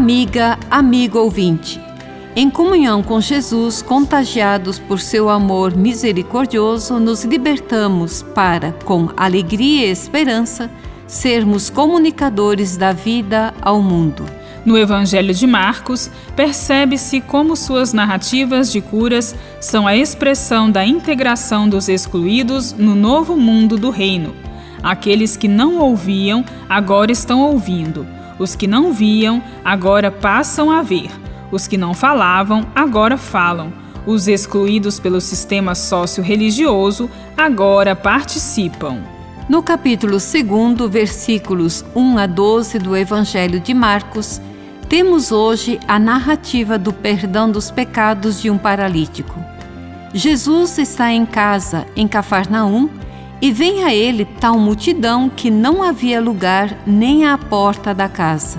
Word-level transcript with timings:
Amiga, 0.00 0.56
amigo 0.70 1.18
ouvinte, 1.18 1.80
em 2.36 2.48
comunhão 2.48 3.02
com 3.02 3.20
Jesus, 3.20 3.82
contagiados 3.82 4.78
por 4.78 5.00
seu 5.00 5.28
amor 5.28 5.76
misericordioso, 5.76 7.00
nos 7.00 7.24
libertamos 7.24 8.22
para, 8.22 8.70
com 8.84 9.10
alegria 9.16 9.86
e 9.88 9.90
esperança, 9.90 10.70
sermos 11.04 11.68
comunicadores 11.68 12.76
da 12.76 12.92
vida 12.92 13.52
ao 13.60 13.82
mundo. 13.82 14.24
No 14.64 14.78
Evangelho 14.78 15.34
de 15.34 15.48
Marcos, 15.48 16.08
percebe-se 16.36 17.20
como 17.20 17.56
suas 17.56 17.92
narrativas 17.92 18.70
de 18.70 18.80
curas 18.80 19.34
são 19.60 19.84
a 19.84 19.96
expressão 19.96 20.70
da 20.70 20.86
integração 20.86 21.68
dos 21.68 21.88
excluídos 21.88 22.72
no 22.72 22.94
novo 22.94 23.36
mundo 23.36 23.76
do 23.76 23.90
reino. 23.90 24.32
Aqueles 24.80 25.36
que 25.36 25.48
não 25.48 25.78
ouviam 25.78 26.44
agora 26.68 27.10
estão 27.10 27.42
ouvindo 27.42 28.06
os 28.38 28.54
que 28.54 28.66
não 28.66 28.92
viam, 28.92 29.42
agora 29.64 30.10
passam 30.10 30.70
a 30.70 30.82
ver. 30.82 31.10
Os 31.50 31.66
que 31.66 31.76
não 31.76 31.94
falavam, 31.94 32.66
agora 32.74 33.16
falam. 33.16 33.72
Os 34.06 34.28
excluídos 34.28 34.98
pelo 35.00 35.20
sistema 35.20 35.74
socio-religioso, 35.74 37.10
agora 37.36 37.96
participam. 37.96 38.98
No 39.48 39.62
capítulo 39.62 40.18
2, 40.18 40.90
versículos 40.90 41.84
1 41.94 42.18
a 42.18 42.26
12 42.26 42.78
do 42.78 42.96
Evangelho 42.96 43.60
de 43.60 43.72
Marcos, 43.72 44.40
temos 44.88 45.32
hoje 45.32 45.78
a 45.86 45.98
narrativa 45.98 46.78
do 46.78 46.92
perdão 46.92 47.50
dos 47.50 47.70
pecados 47.70 48.40
de 48.40 48.50
um 48.50 48.56
paralítico. 48.56 49.38
Jesus 50.14 50.78
está 50.78 51.12
em 51.12 51.26
casa, 51.26 51.86
em 51.94 52.08
Cafarnaum, 52.08 52.88
e 53.40 53.52
vem 53.52 53.84
a 53.84 53.94
ele 53.94 54.24
tal 54.24 54.58
multidão 54.58 55.28
que 55.28 55.50
não 55.50 55.82
havia 55.82 56.20
lugar 56.20 56.76
nem 56.86 57.24
à 57.24 57.38
porta 57.38 57.94
da 57.94 58.08
casa. 58.08 58.58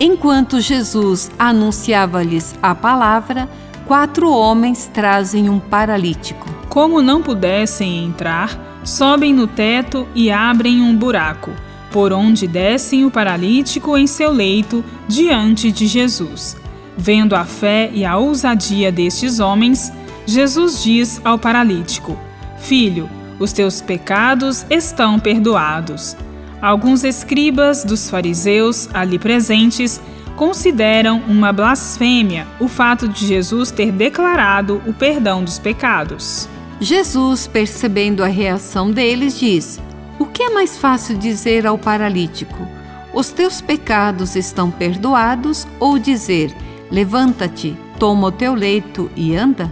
Enquanto 0.00 0.60
Jesus 0.60 1.30
anunciava-lhes 1.38 2.54
a 2.62 2.74
palavra, 2.74 3.48
quatro 3.86 4.30
homens 4.30 4.90
trazem 4.92 5.48
um 5.48 5.60
paralítico. 5.60 6.48
Como 6.68 7.02
não 7.02 7.22
pudessem 7.22 8.04
entrar, 8.04 8.80
sobem 8.82 9.32
no 9.32 9.46
teto 9.46 10.08
e 10.14 10.30
abrem 10.30 10.80
um 10.80 10.96
buraco, 10.96 11.52
por 11.90 12.12
onde 12.12 12.46
descem 12.46 13.04
o 13.04 13.10
paralítico 13.10 13.96
em 13.96 14.06
seu 14.06 14.32
leito 14.32 14.84
diante 15.06 15.70
de 15.70 15.86
Jesus. 15.86 16.56
Vendo 16.96 17.34
a 17.34 17.44
fé 17.44 17.90
e 17.92 18.04
a 18.04 18.16
ousadia 18.16 18.90
destes 18.90 19.38
homens, 19.38 19.92
Jesus 20.26 20.82
diz 20.82 21.20
ao 21.24 21.38
paralítico: 21.38 22.18
Filho, 22.58 23.08
os 23.42 23.52
teus 23.52 23.80
pecados 23.80 24.64
estão 24.70 25.18
perdoados. 25.18 26.16
Alguns 26.60 27.02
escribas 27.02 27.84
dos 27.84 28.08
fariseus 28.08 28.88
ali 28.94 29.18
presentes 29.18 30.00
consideram 30.36 31.20
uma 31.26 31.52
blasfêmia 31.52 32.46
o 32.60 32.68
fato 32.68 33.08
de 33.08 33.26
Jesus 33.26 33.72
ter 33.72 33.90
declarado 33.90 34.80
o 34.86 34.92
perdão 34.94 35.42
dos 35.42 35.58
pecados. 35.58 36.48
Jesus, 36.80 37.48
percebendo 37.48 38.22
a 38.22 38.28
reação 38.28 38.92
deles, 38.92 39.38
diz: 39.38 39.80
O 40.20 40.26
que 40.26 40.44
é 40.44 40.50
mais 40.50 40.78
fácil 40.78 41.18
dizer 41.18 41.66
ao 41.66 41.76
paralítico? 41.76 42.66
Os 43.12 43.30
teus 43.30 43.60
pecados 43.60 44.36
estão 44.36 44.70
perdoados? 44.70 45.66
Ou 45.80 45.98
dizer: 45.98 46.54
Levanta-te, 46.92 47.76
toma 47.98 48.28
o 48.28 48.32
teu 48.32 48.54
leito 48.54 49.10
e 49.16 49.34
anda? 49.34 49.70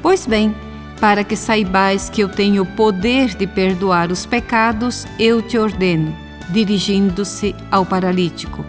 Pois 0.00 0.26
bem, 0.26 0.54
para 1.00 1.24
que 1.24 1.36
saibais 1.36 2.08
que 2.08 2.20
eu 2.20 2.28
tenho 2.28 2.62
o 2.62 2.66
poder 2.66 3.34
de 3.34 3.46
perdoar 3.46 4.10
os 4.10 4.24
pecados, 4.24 5.06
eu 5.18 5.42
te 5.42 5.58
ordeno, 5.58 6.16
dirigindo-se 6.50 7.54
ao 7.70 7.84
paralítico: 7.84 8.64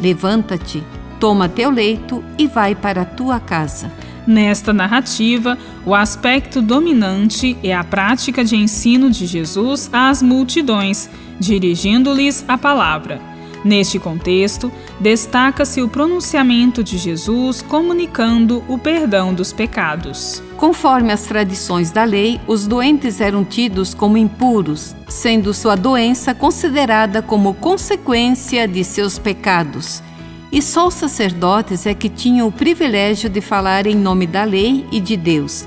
Levanta-te, 0.00 0.82
toma 1.18 1.48
teu 1.48 1.70
leito 1.70 2.22
e 2.38 2.46
vai 2.46 2.74
para 2.74 3.02
a 3.02 3.06
tua 3.06 3.40
casa. 3.40 3.90
Nesta 4.26 4.72
narrativa, 4.72 5.58
o 5.84 5.94
aspecto 5.94 6.62
dominante 6.62 7.56
é 7.62 7.74
a 7.74 7.82
prática 7.82 8.44
de 8.44 8.54
ensino 8.54 9.10
de 9.10 9.26
Jesus 9.26 9.90
às 9.92 10.22
multidões, 10.22 11.10
dirigindo-lhes 11.40 12.44
a 12.46 12.56
palavra. 12.56 13.31
Neste 13.64 13.98
contexto, 13.98 14.72
destaca-se 14.98 15.80
o 15.82 15.88
pronunciamento 15.88 16.82
de 16.82 16.98
Jesus 16.98 17.62
comunicando 17.62 18.62
o 18.68 18.76
perdão 18.76 19.32
dos 19.32 19.52
pecados. 19.52 20.42
Conforme 20.56 21.12
as 21.12 21.22
tradições 21.22 21.90
da 21.90 22.02
lei, 22.02 22.40
os 22.46 22.66
doentes 22.66 23.20
eram 23.20 23.44
tidos 23.44 23.94
como 23.94 24.16
impuros, 24.16 24.96
sendo 25.08 25.54
sua 25.54 25.76
doença 25.76 26.34
considerada 26.34 27.22
como 27.22 27.54
consequência 27.54 28.66
de 28.66 28.82
seus 28.82 29.18
pecados. 29.18 30.02
E 30.50 30.60
só 30.60 30.88
os 30.88 30.94
sacerdotes 30.94 31.86
é 31.86 31.94
que 31.94 32.08
tinham 32.08 32.48
o 32.48 32.52
privilégio 32.52 33.30
de 33.30 33.40
falar 33.40 33.86
em 33.86 33.94
nome 33.94 34.26
da 34.26 34.42
lei 34.44 34.84
e 34.90 35.00
de 35.00 35.16
Deus, 35.16 35.66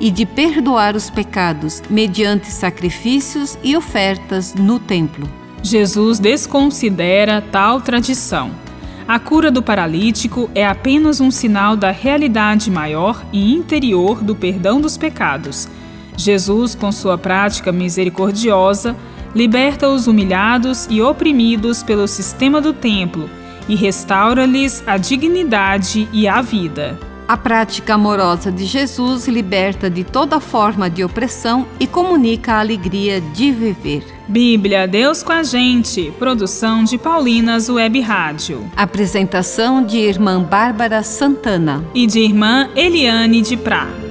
e 0.00 0.10
de 0.10 0.26
perdoar 0.26 0.96
os 0.96 1.08
pecados 1.08 1.80
mediante 1.88 2.48
sacrifícios 2.48 3.56
e 3.62 3.76
ofertas 3.76 4.52
no 4.52 4.78
templo. 4.78 5.45
Jesus 5.66 6.20
desconsidera 6.20 7.42
tal 7.42 7.80
tradição. 7.80 8.52
A 9.08 9.18
cura 9.18 9.50
do 9.50 9.60
paralítico 9.60 10.48
é 10.54 10.64
apenas 10.64 11.20
um 11.20 11.28
sinal 11.28 11.76
da 11.76 11.90
realidade 11.90 12.70
maior 12.70 13.24
e 13.32 13.52
interior 13.52 14.22
do 14.22 14.36
perdão 14.36 14.80
dos 14.80 14.96
pecados. 14.96 15.68
Jesus, 16.16 16.76
com 16.76 16.92
sua 16.92 17.18
prática 17.18 17.72
misericordiosa, 17.72 18.94
liberta 19.34 19.88
os 19.88 20.06
humilhados 20.06 20.86
e 20.88 21.02
oprimidos 21.02 21.82
pelo 21.82 22.06
sistema 22.06 22.60
do 22.60 22.72
templo 22.72 23.28
e 23.68 23.74
restaura-lhes 23.74 24.84
a 24.86 24.96
dignidade 24.96 26.08
e 26.12 26.28
a 26.28 26.40
vida. 26.42 26.96
A 27.28 27.36
prática 27.36 27.94
amorosa 27.94 28.52
de 28.52 28.64
Jesus 28.64 29.26
liberta 29.26 29.90
de 29.90 30.04
toda 30.04 30.38
forma 30.38 30.88
de 30.88 31.02
opressão 31.02 31.66
e 31.80 31.86
comunica 31.86 32.54
a 32.54 32.60
alegria 32.60 33.20
de 33.20 33.50
viver. 33.50 34.04
Bíblia, 34.28 34.86
Deus 34.86 35.24
com 35.24 35.32
a 35.32 35.42
gente. 35.42 36.12
Produção 36.20 36.84
de 36.84 36.96
Paulinas 36.96 37.68
Web 37.68 38.00
Rádio. 38.00 38.70
Apresentação 38.76 39.82
de 39.82 39.98
irmã 39.98 40.40
Bárbara 40.40 41.02
Santana 41.02 41.84
e 41.92 42.06
de 42.06 42.20
irmã 42.20 42.70
Eliane 42.76 43.42
de 43.42 43.56
Prá. 43.56 44.05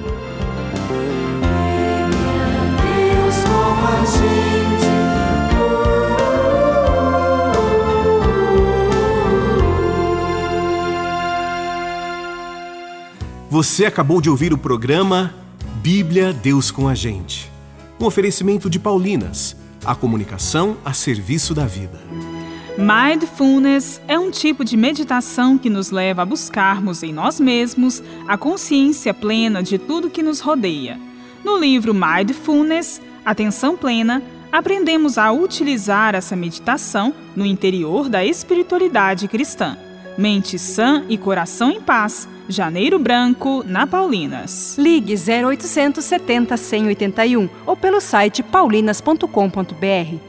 Você 13.48 13.86
acabou 13.86 14.20
de 14.20 14.28
ouvir 14.28 14.52
o 14.52 14.58
programa 14.58 15.32
Bíblia 15.80 16.32
Deus 16.32 16.72
com 16.72 16.88
a 16.88 16.96
Gente. 16.96 17.48
Um 18.00 18.04
oferecimento 18.04 18.68
de 18.68 18.80
Paulinas, 18.80 19.56
a 19.84 19.94
comunicação 19.94 20.76
a 20.84 20.92
serviço 20.92 21.54
da 21.54 21.64
vida. 21.64 22.00
Mindfulness 22.76 24.00
é 24.08 24.18
um 24.18 24.32
tipo 24.32 24.64
de 24.64 24.76
meditação 24.76 25.56
que 25.56 25.70
nos 25.70 25.92
leva 25.92 26.22
a 26.22 26.24
buscarmos 26.24 27.04
em 27.04 27.12
nós 27.12 27.38
mesmos 27.38 28.02
a 28.26 28.36
consciência 28.36 29.14
plena 29.14 29.62
de 29.62 29.78
tudo 29.78 30.10
que 30.10 30.24
nos 30.24 30.40
rodeia. 30.40 30.98
No 31.44 31.56
livro 31.56 31.94
Mindfulness, 31.94 33.00
Atenção 33.24 33.76
Plena, 33.76 34.24
aprendemos 34.50 35.18
a 35.18 35.30
utilizar 35.30 36.16
essa 36.16 36.34
meditação 36.34 37.14
no 37.36 37.46
interior 37.46 38.08
da 38.08 38.24
espiritualidade 38.24 39.28
cristã. 39.28 39.78
Mente 40.18 40.58
sã 40.58 41.04
e 41.08 41.16
coração 41.16 41.70
em 41.70 41.80
paz 41.80 42.28
Janeiro 42.48 42.98
Branco, 42.98 43.64
na 43.66 43.86
Paulinas. 43.86 44.76
Ligue 44.78 45.14
0870 45.14 46.56
181 46.56 47.48
ou 47.66 47.76
pelo 47.76 48.00
site 48.00 48.42
paulinas.com.br. 48.42 50.25